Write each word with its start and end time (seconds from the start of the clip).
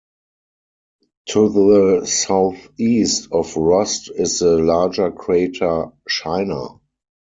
To 1.27 1.47
the 1.49 2.07
southeast 2.07 3.27
of 3.31 3.55
Rost 3.55 4.09
is 4.09 4.39
the 4.39 4.57
larger 4.57 5.11
crater 5.11 5.91
Scheiner. 6.09 6.79